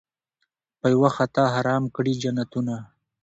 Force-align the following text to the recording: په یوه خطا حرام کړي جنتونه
په 0.79 0.85
یوه 0.93 1.09
خطا 1.15 1.43
حرام 1.53 1.83
کړي 1.95 2.13
جنتونه 2.21 2.75